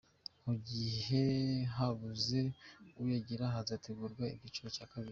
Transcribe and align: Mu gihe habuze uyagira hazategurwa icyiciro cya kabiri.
Mu 0.45 0.53
gihe 0.69 1.21
habuze 1.75 2.39
uyagira 3.01 3.43
hazategurwa 3.53 4.23
icyiciro 4.35 4.69
cya 4.77 4.87
kabiri. 4.91 5.09